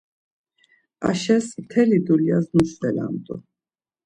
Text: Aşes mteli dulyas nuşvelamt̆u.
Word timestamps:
Aşes 1.09 1.47
mteli 1.61 1.99
dulyas 2.05 2.47
nuşvelamt̆u. 2.55 3.35